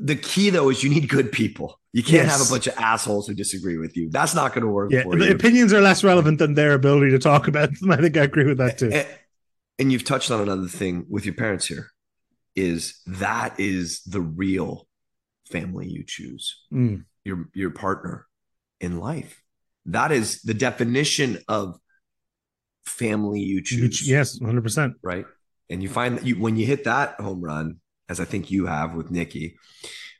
The 0.00 0.14
key 0.16 0.50
though 0.50 0.68
is 0.70 0.82
you 0.84 0.90
need 0.90 1.08
good 1.08 1.32
people. 1.32 1.80
You 1.92 2.02
can't 2.02 2.26
Yes. 2.28 2.38
have 2.38 2.46
a 2.46 2.50
bunch 2.50 2.66
of 2.68 2.74
assholes 2.78 3.26
who 3.26 3.34
disagree 3.34 3.78
with 3.78 3.96
you. 3.96 4.10
That's 4.10 4.34
not 4.34 4.52
going 4.54 4.62
to 4.62 4.70
work 4.70 4.92
Yeah. 4.92 5.02
for 5.02 5.16
The 5.16 5.26
you. 5.26 5.32
opinions 5.32 5.72
are 5.72 5.80
less 5.80 6.04
relevant 6.04 6.38
than 6.38 6.54
their 6.54 6.74
ability 6.74 7.10
to 7.10 7.18
talk 7.18 7.48
about 7.48 7.70
them. 7.78 7.90
I 7.90 7.96
think 7.96 8.16
I 8.16 8.22
agree 8.22 8.44
with 8.44 8.58
that 8.58 8.78
too. 8.78 8.90
And, 8.92 9.06
and 9.80 9.92
you've 9.92 10.04
touched 10.04 10.30
on 10.30 10.40
another 10.40 10.68
thing 10.68 11.06
with 11.08 11.24
your 11.26 11.34
parents 11.34 11.66
here 11.66 11.90
is 12.54 13.00
that 13.06 13.58
is 13.58 14.02
the 14.02 14.20
real 14.20 14.86
family 15.50 15.88
you 15.88 16.04
choose. 16.06 16.60
Mm. 16.72 17.04
your 17.24 17.48
your 17.54 17.70
partner 17.70 18.26
in 18.80 18.98
life. 18.98 19.42
That 19.86 20.12
is 20.12 20.42
the 20.42 20.54
definition 20.54 21.38
of 21.48 21.78
family 22.84 23.40
you 23.40 23.62
choose. 23.62 24.06
yes, 24.08 24.38
100%. 24.38 24.94
Right. 25.02 25.24
And 25.70 25.82
you 25.82 25.88
find 25.88 26.18
that 26.18 26.26
you 26.26 26.38
when 26.40 26.56
you 26.56 26.66
hit 26.66 26.84
that 26.84 27.20
home 27.20 27.42
run, 27.42 27.80
as 28.08 28.20
I 28.20 28.24
think 28.24 28.50
you 28.50 28.66
have 28.66 28.94
with 28.94 29.10
Nikki, 29.10 29.56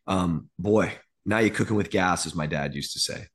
um, 0.07 0.51
boy, 0.59 0.93
now 1.25 1.39
you're 1.39 1.55
cooking 1.55 1.77
with 1.77 1.91
gas, 1.91 2.27
as 2.27 2.35
my 2.35 2.47
dad 2.47 2.75
used 2.75 2.93
to 2.93 3.01
say. 3.01 3.27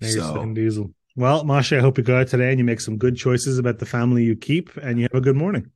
Now 0.00 0.08
So- 0.08 0.52
diesel. 0.52 0.94
Well, 1.16 1.44
Mashi, 1.44 1.78
I 1.78 1.80
hope 1.80 1.96
you 1.96 2.02
go 2.02 2.18
out 2.18 2.26
today 2.26 2.50
and 2.50 2.58
you 2.58 2.64
make 2.64 2.80
some 2.80 2.98
good 2.98 3.16
choices 3.16 3.58
about 3.58 3.78
the 3.78 3.86
family 3.86 4.24
you 4.24 4.34
keep 4.34 4.76
and 4.78 4.98
you 4.98 5.04
have 5.04 5.14
a 5.14 5.20
good 5.20 5.36
morning. 5.36 5.70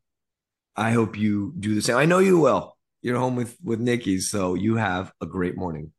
I 0.74 0.90
hope 0.90 1.16
you 1.16 1.54
do 1.60 1.76
the 1.76 1.82
same. 1.82 1.96
I 1.96 2.06
know 2.06 2.18
you 2.18 2.40
will. 2.40 2.76
You're 3.02 3.18
home 3.18 3.36
with 3.36 3.56
with 3.62 3.78
Nikki, 3.78 4.18
so 4.18 4.54
you 4.54 4.74
have 4.76 5.12
a 5.20 5.26
great 5.26 5.56
morning. 5.56 5.92